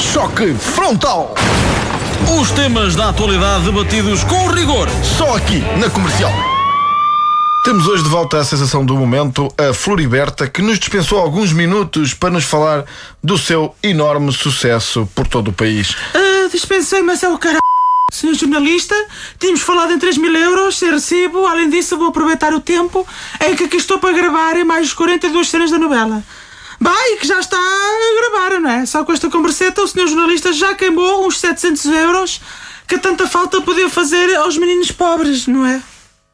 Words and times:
Choque 0.00 0.54
frontal! 0.54 1.34
Os 2.38 2.50
temas 2.50 2.94
da 2.94 3.08
atualidade 3.08 3.64
debatidos 3.64 4.22
com 4.24 4.46
rigor. 4.48 4.88
Só 5.02 5.36
aqui, 5.36 5.60
na 5.78 5.88
comercial. 5.88 6.30
Temos 7.64 7.86
hoje 7.86 8.02
de 8.02 8.08
volta 8.10 8.38
a 8.38 8.44
sensação 8.44 8.84
do 8.84 8.94
momento, 8.94 9.48
a 9.56 9.72
Floriberta, 9.72 10.46
que 10.46 10.60
nos 10.60 10.78
dispensou 10.78 11.18
alguns 11.18 11.52
minutos 11.52 12.12
para 12.12 12.30
nos 12.30 12.44
falar 12.44 12.84
do 13.22 13.38
seu 13.38 13.74
enorme 13.82 14.32
sucesso 14.32 15.08
por 15.14 15.26
todo 15.26 15.48
o 15.48 15.52
país. 15.52 15.96
Ah, 16.14 16.48
dispensei, 16.52 17.02
mas 17.02 17.22
é 17.22 17.28
o 17.28 17.38
cara. 17.38 17.58
Senhor 18.12 18.34
jornalista, 18.34 18.94
tínhamos 19.38 19.62
falado 19.62 19.92
em 19.92 19.98
3 19.98 20.18
mil 20.18 20.34
euros, 20.36 20.78
sem 20.78 20.90
recibo. 20.90 21.46
Além 21.46 21.70
disso, 21.70 21.96
vou 21.96 22.08
aproveitar 22.08 22.52
o 22.52 22.60
tempo 22.60 23.06
em 23.40 23.56
que 23.56 23.64
aqui 23.64 23.76
estou 23.78 23.98
para 23.98 24.12
gravar 24.12 24.62
mais 24.64 24.92
42 24.92 25.48
cenas 25.48 25.70
da 25.70 25.78
novela. 25.78 26.22
Vai, 26.80 27.16
que 27.16 27.26
já 27.26 27.40
está 27.40 27.56
a 27.56 28.30
gravar, 28.30 28.60
não 28.60 28.70
é? 28.70 28.86
Só 28.86 29.04
com 29.04 29.12
esta 29.12 29.30
converseta, 29.30 29.82
o 29.82 29.88
senhor 29.88 30.06
jornalista 30.08 30.52
já 30.52 30.74
queimou 30.74 31.26
uns 31.26 31.38
700 31.40 31.84
euros 31.86 32.40
que 32.86 32.98
tanta 32.98 33.26
falta 33.26 33.60
podia 33.60 33.88
fazer 33.88 34.34
aos 34.36 34.56
meninos 34.56 34.92
pobres, 34.92 35.46
não 35.46 35.66
é? 35.66 35.82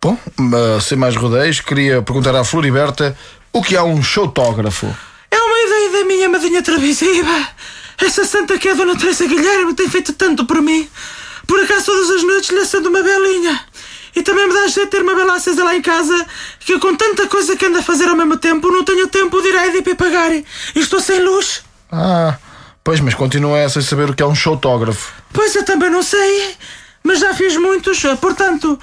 Bom, 0.00 0.16
mas 0.36 0.84
sem 0.84 0.96
mais 0.96 1.16
rodeios, 1.16 1.60
queria 1.60 2.02
perguntar 2.02 2.34
à 2.34 2.44
Floriberta 2.44 3.16
o 3.52 3.62
que 3.62 3.74
é 3.74 3.82
um 3.82 4.02
showtógrafo. 4.02 4.86
É 5.30 5.38
uma 5.38 5.58
ideia 5.58 5.90
da 5.90 6.04
minha 6.04 6.28
madrinha 6.28 6.62
televisiva. 6.62 7.48
Essa 7.98 8.24
santa 8.24 8.58
que 8.58 8.68
é 8.68 8.72
a 8.72 8.74
Dona 8.74 8.96
Teresa 8.96 9.26
Guilherme 9.26 9.74
tem 9.74 9.88
feito 9.88 10.12
tanto 10.12 10.44
por 10.44 10.60
mim. 10.60 10.88
Por 11.46 11.58
acaso 11.60 11.86
todas 11.86 12.10
as 12.10 12.22
noites 12.22 12.50
lhe 12.50 12.58
acendo 12.58 12.88
uma 12.88 13.02
belinha. 13.02 13.60
E 14.16 14.22
também 14.22 14.48
me 14.48 14.54
dá 14.54 14.66
jeito 14.66 14.86
de 14.86 14.90
ter 14.90 15.02
uma 15.02 15.14
vela 15.14 15.34
acesa 15.34 15.62
lá 15.62 15.76
em 15.76 15.82
casa 15.82 16.26
que 16.58 16.72
eu 16.72 16.80
com 16.80 16.96
tanta 16.96 17.26
coisa 17.26 17.54
que 17.54 17.66
ando 17.66 17.78
a 17.78 17.82
fazer 17.82 18.08
ao 18.08 18.16
mesmo 18.16 18.38
tempo 18.38 18.72
não 18.72 18.82
tenho 18.82 19.06
tempo 19.08 19.42
de 19.42 19.48
ir 19.48 19.56
à 19.56 19.66
EDP 19.66 19.94
pagar. 19.94 20.32
E 20.32 20.44
estou 20.74 20.98
sem 20.98 21.22
luz. 21.22 21.62
Ah, 21.92 22.38
pois, 22.82 22.98
mas 23.00 23.12
continua 23.14 23.68
sem 23.68 23.82
saber 23.82 24.08
o 24.08 24.14
que 24.14 24.22
é 24.22 24.26
um 24.26 24.34
showtógrafo. 24.34 25.12
Pois 25.34 25.54
eu 25.54 25.64
também 25.64 25.90
não 25.90 26.02
sei. 26.02 26.56
Mas 27.02 27.20
já 27.20 27.34
fiz 27.34 27.56
muitos. 27.58 28.00
Portanto, 28.18 28.78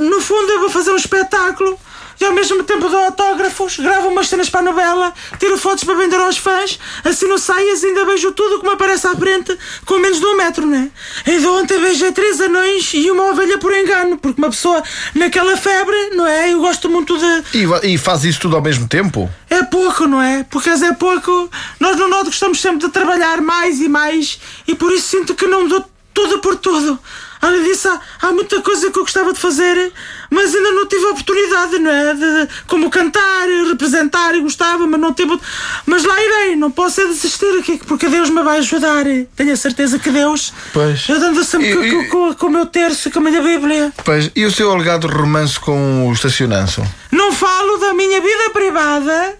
no 0.00 0.20
fundo 0.20 0.50
eu 0.50 0.60
vou 0.60 0.70
fazer 0.70 0.90
um 0.92 0.96
espetáculo 0.96 1.78
e 2.20 2.24
ao 2.24 2.32
mesmo 2.32 2.62
tempo 2.64 2.88
dou 2.88 2.98
autógrafos, 3.04 3.78
gravo 3.78 4.08
umas 4.08 4.28
cenas 4.28 4.50
para 4.50 4.60
a 4.60 4.62
novela, 4.62 5.14
tiro 5.38 5.56
fotos 5.56 5.84
para 5.84 5.94
vender 5.94 6.16
aos 6.16 6.36
fãs, 6.36 6.78
assino 7.04 7.38
saias 7.38 7.82
e 7.82 7.86
ainda 7.86 8.04
beijo 8.04 8.32
tudo 8.32 8.60
que 8.60 8.66
me 8.66 8.72
aparece 8.72 9.06
à 9.06 9.16
frente 9.16 9.56
com 9.86 9.98
menos 9.98 10.20
de 10.20 10.26
um 10.26 10.36
metro, 10.36 10.66
né? 10.66 10.90
Ainda 11.26 11.50
ontem 11.52 11.80
beijei 11.80 12.12
três 12.12 12.40
anões 12.40 12.92
e 12.92 13.10
uma 13.10 13.30
ovelha 13.30 13.58
por 13.58 13.72
engano, 13.72 14.18
porque 14.18 14.40
uma 14.40 14.50
pessoa 14.50 14.82
naquela 15.14 15.56
febre, 15.56 16.10
não 16.14 16.26
é? 16.26 16.52
Eu 16.52 16.60
gosto 16.60 16.88
muito 16.88 17.16
de. 17.16 17.58
E, 17.58 17.94
e 17.94 17.98
faz 17.98 18.24
isso 18.24 18.40
tudo 18.40 18.56
ao 18.56 18.62
mesmo 18.62 18.86
tempo? 18.86 19.30
É 19.48 19.62
pouco, 19.62 20.06
não 20.06 20.20
é? 20.20 20.44
Porque 20.44 20.68
é 20.68 20.92
pouco. 20.92 21.48
Nós 21.78 21.96
no 21.96 22.08
Norte 22.08 22.26
gostamos 22.26 22.60
sempre 22.60 22.86
de 22.86 22.92
trabalhar 22.92 23.40
mais 23.40 23.80
e 23.80 23.88
mais 23.88 24.38
e 24.66 24.74
por 24.74 24.92
isso 24.92 25.08
sinto 25.08 25.34
que 25.34 25.46
não 25.46 25.66
dou 25.66 25.84
tudo 26.12 26.38
por 26.40 26.56
tudo. 26.96 27.00
Além 27.42 27.62
disso, 27.64 27.88
há, 27.88 28.00
há 28.20 28.32
muita 28.32 28.60
coisa 28.60 28.90
que 28.90 28.98
eu 28.98 29.02
gostava 29.02 29.32
de 29.32 29.38
fazer, 29.40 29.92
mas 30.28 30.54
ainda 30.54 30.72
não 30.72 30.86
tive 30.86 31.06
a 31.06 31.10
oportunidade, 31.10 31.78
não 31.78 31.90
é? 31.90 32.14
De, 32.14 32.48
como 32.66 32.90
cantar, 32.90 33.46
representar, 33.68 34.34
e 34.34 34.40
gostava, 34.42 34.86
mas 34.86 35.00
não 35.00 35.14
tive. 35.14 35.38
Mas 35.86 36.04
lá 36.04 36.22
irei, 36.22 36.54
não 36.56 36.70
posso 36.70 37.00
é 37.00 37.06
desistir 37.06 37.58
aqui, 37.58 37.80
porque 37.86 38.08
Deus 38.08 38.28
me 38.28 38.42
vai 38.42 38.58
ajudar. 38.58 39.04
Tenho 39.36 39.52
a 39.52 39.56
certeza 39.56 39.98
que 39.98 40.10
Deus. 40.10 40.52
Pois. 40.72 41.08
Eu 41.08 41.18
dando 41.18 41.42
sempre 41.42 41.70
E- 41.70 41.74
com, 42.08 42.28
e- 42.30 42.34
com- 42.34 42.46
o 42.46 42.50
meu 42.50 42.66
terço 42.66 43.08
e 43.08 43.10
com 43.10 43.20
a 43.20 43.22
minha 43.22 43.40
Bíblia. 43.40 43.90
Pois, 44.04 44.30
e 44.36 44.44
o 44.44 44.50
seu 44.50 44.70
alegado 44.70 45.06
romance 45.06 45.58
com 45.58 46.08
o 46.08 46.12
estacionanço? 46.12 46.82
Não 47.10 47.32
falo 47.32 47.78
da 47.78 47.94
minha 47.94 48.20
vida 48.20 48.50
privada. 48.52 49.38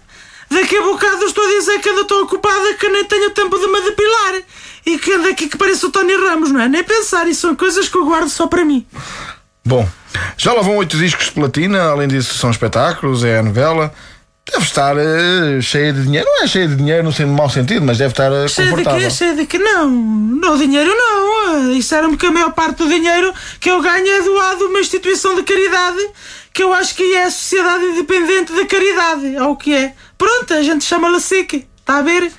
Daqui 0.49 0.75
a 0.75 0.81
bocado 0.81 1.23
estou 1.25 1.45
a 1.45 1.59
dizer 1.59 1.79
que 1.79 1.87
ainda 1.89 2.01
estou 2.01 2.23
ocupada, 2.23 2.73
que 2.73 2.89
nem 2.89 3.05
tenho 3.05 3.29
tempo 3.29 3.57
de 3.57 3.67
me 3.67 3.81
depilar. 3.81 4.41
E 4.85 4.97
que 4.97 5.11
ando 5.13 5.29
aqui 5.29 5.47
que 5.47 5.57
parece 5.57 5.85
o 5.85 5.91
Tony 5.91 6.15
Ramos, 6.15 6.51
não 6.51 6.59
é? 6.61 6.67
Nem 6.67 6.83
pensar, 6.83 7.27
isso 7.27 7.41
são 7.41 7.55
coisas 7.55 7.87
que 7.87 7.97
eu 7.97 8.05
guardo 8.05 8.29
só 8.29 8.47
para 8.47 8.65
mim. 8.65 8.85
Bom, 9.63 9.87
já 10.37 10.53
lá 10.53 10.61
vão 10.61 10.77
oito 10.77 10.97
discos 10.97 11.25
de 11.25 11.31
platina, 11.31 11.83
além 11.91 12.07
disso 12.07 12.37
são 12.37 12.49
espetáculos, 12.49 13.23
é 13.23 13.39
a 13.39 13.43
novela. 13.43 13.93
Deve 14.51 14.65
estar 14.65 14.95
eh, 14.97 15.61
cheia 15.61 15.93
de 15.93 16.03
dinheiro. 16.03 16.25
Não 16.27 16.43
é 16.43 16.47
cheia 16.47 16.67
de 16.67 16.75
dinheiro 16.75 17.03
no 17.07 17.27
mau 17.27 17.49
sentido, 17.49 17.85
mas 17.85 17.99
deve 17.99 18.11
estar 18.11 18.31
eh, 18.31 18.47
Cheio 18.47 18.69
de 18.69 18.71
confortável. 18.75 19.07
quê? 19.07 19.09
Cheio 19.15 19.35
de 19.35 19.45
quê? 19.45 19.59
Não, 19.59 19.87
não, 19.89 20.57
dinheiro 20.57 20.89
não. 20.89 21.47
Ah, 21.47 21.73
Disseram-me 21.73 22.17
que 22.17 22.25
a 22.25 22.31
maior 22.31 22.51
parte 22.51 22.77
do 22.77 22.89
dinheiro 22.89 23.31
que 23.59 23.69
eu 23.69 23.79
ganho 23.81 24.07
é 24.07 24.21
doado 24.23 24.65
a 24.65 24.67
uma 24.67 24.79
instituição 24.79 25.35
de 25.35 25.43
caridade 25.43 25.99
que 26.53 26.63
eu 26.63 26.73
acho 26.73 26.95
que 26.95 27.15
é 27.15 27.25
a 27.25 27.31
Sociedade 27.31 27.85
Independente 27.85 28.51
de 28.53 28.65
Caridade, 28.65 29.37
ou 29.37 29.51
o 29.51 29.55
que 29.55 29.73
é. 29.73 29.93
Pronto, 30.17 30.53
a 30.53 30.61
gente 30.61 30.83
chama-la 30.83 31.19
SIC, 31.19 31.65
está 31.79 31.99
a 31.99 32.01
ver? 32.01 32.29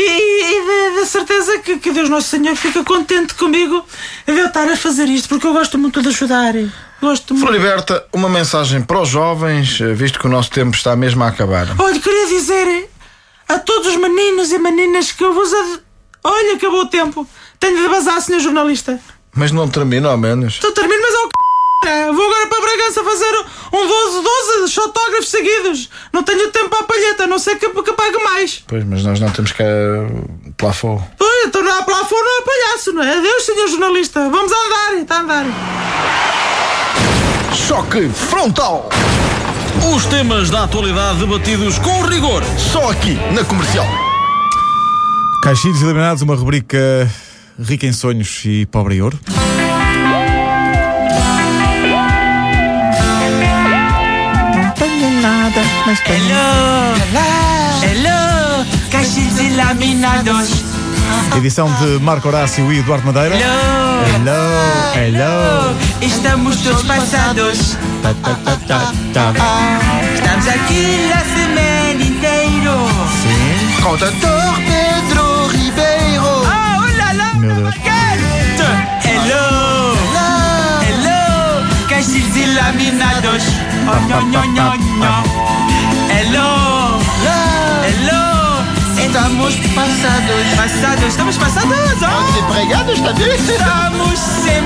E, 0.00 0.92
e, 0.92 0.94
da- 1.00 1.06
certeza 1.06 1.58
que, 1.60 1.78
que 1.78 1.90
Deus 1.90 2.08
Nosso 2.10 2.28
Senhor 2.28 2.54
fica 2.54 2.84
contente 2.84 3.34
comigo 3.34 3.84
de 4.26 4.32
eu 4.38 4.46
estar 4.46 4.68
a 4.68 4.76
fazer 4.76 5.06
isto, 5.08 5.28
porque 5.28 5.46
eu 5.46 5.52
gosto 5.52 5.78
muito 5.78 6.02
de 6.02 6.08
ajudar. 6.08 6.52
Gosto 7.00 7.32
muito. 7.34 7.46
Floriberta, 7.46 8.04
uma 8.12 8.28
mensagem 8.28 8.82
para 8.82 9.00
os 9.00 9.08
jovens, 9.08 9.80
eh, 9.80 9.94
visto 9.94 10.18
que 10.18 10.26
o 10.26 10.30
nosso 10.30 10.50
tempo 10.50 10.76
está 10.76 10.94
mesmo 10.94 11.22
a 11.24 11.28
acabar. 11.28 11.66
Olha, 11.78 11.98
queria 12.00 12.26
dizer 12.26 12.88
a 13.48 13.58
todos 13.58 13.86
os 13.88 13.96
meninos 13.96 14.52
e 14.52 14.58
meninas 14.58 15.10
que 15.12 15.24
eu 15.24 15.32
vos. 15.32 15.52
ad- 15.52 15.80
Olha, 16.24 16.56
acabou 16.56 16.80
o 16.82 16.86
tempo. 16.86 17.26
Tenho 17.58 17.76
de 17.82 17.88
bazar, 17.88 18.20
senhor 18.20 18.40
jornalista. 18.40 19.00
Mas 19.34 19.50
não 19.52 19.68
termina, 19.68 20.08
ao 20.10 20.18
menos. 20.18 20.54
Estou 20.54 20.72
termino, 20.72 21.00
mas 21.00 21.14
é 21.14 21.18
o 21.18 21.22
c... 21.22 21.28
É, 21.86 22.12
Vou 22.12 22.24
agora 22.26 22.46
para 22.48 22.60
Bragança 22.60 23.04
fazer 23.04 23.38
um 23.72 23.86
12, 23.86 24.22
12 24.60 24.72
fotógrafos 24.74 25.28
seguidos. 25.28 25.88
Não 26.12 26.22
tenho 26.24 26.50
tempo 26.50 26.68
para 26.68 26.80
a 26.80 26.84
palheta, 26.84 27.17
a 27.17 27.17
não 27.28 27.38
sei 27.38 27.56
que, 27.56 27.68
que 27.68 27.92
pague 27.92 28.18
mais. 28.22 28.64
Pois, 28.66 28.84
mas 28.84 29.04
nós 29.04 29.20
não 29.20 29.30
temos 29.30 29.52
que 29.52 29.62
eh, 29.62 30.06
plafond. 30.56 31.02
Olha, 31.20 31.46
então 31.46 31.62
não 31.62 31.78
há 31.78 31.82
plafond, 31.82 32.22
não 32.22 32.38
há 32.38 32.42
palhaço, 32.42 32.92
não 32.92 33.02
é? 33.02 33.18
Adeus, 33.18 33.42
senhor 33.44 33.68
jornalista. 33.68 34.28
Vamos 34.28 34.52
andar, 34.52 35.02
está 35.02 35.16
a 35.16 35.20
andar. 35.20 35.44
Choque 37.54 38.08
frontal! 38.08 38.88
Os 39.94 40.06
temas 40.06 40.50
da 40.50 40.64
atualidade 40.64 41.18
debatidos 41.20 41.78
com 41.78 42.02
rigor. 42.02 42.42
Só 42.58 42.90
aqui, 42.90 43.14
na 43.32 43.44
comercial. 43.44 43.86
Caixilhos 45.42 45.82
Eliminados, 45.82 46.22
uma 46.22 46.34
rubrica 46.34 47.08
rica 47.58 47.86
em 47.86 47.92
sonhos 47.92 48.42
e 48.44 48.66
pobre 48.66 48.96
em 48.96 49.02
ouro. 49.02 49.18
Mas 55.88 56.00
tenho. 56.00 56.36
Hello! 57.00 57.80
Hello! 57.82 58.66
Caixilhos 58.90 59.40
ilaminados! 59.40 60.62
Edição 61.34 61.72
de 61.80 61.98
Marco 62.04 62.28
Horácio 62.28 62.70
e 62.70 62.80
Eduardo 62.80 63.06
Madeira. 63.06 63.34
Hello! 63.34 64.04
Hello, 64.14 64.92
hello. 64.94 65.76
Estamos 66.02 66.58
todos 66.58 66.82
passados! 66.82 67.78
Tá, 68.02 68.14
tá, 68.22 68.92
tá. 69.14 69.80
Estamos 70.14 70.48
aqui 70.48 71.10
a 71.10 71.24
semana 71.24 72.02
inteira! 72.02 72.76
Sim, 73.22 73.82
Contator 73.82 74.54
Pedro 74.68 75.46
Ribeiro. 75.46 76.42
Ah, 76.46 76.82
oh 76.82 76.98
lá 76.98 77.12
lá! 77.12 77.34
meu 77.34 77.54
Deus. 77.54 77.74
Hello! 79.04 79.96
Hello! 80.86 81.88
Caixilhos 81.88 82.36
ilaminados! 82.36 83.44
Oh, 83.86 84.00
não, 84.06 84.20
não, 84.26 84.46
não, 84.48 84.76
não! 84.76 85.47
passados. 89.98 90.54
Passados, 90.56 91.04
estamos 91.04 91.38
passados, 91.38 92.02
ó. 92.02 92.06
Oh. 92.06 92.30
Os 92.30 92.36
empregados 92.38 93.00
tá 93.00 93.06
também. 93.08 93.34
Estamos 93.34 94.18
sim. 94.18 94.57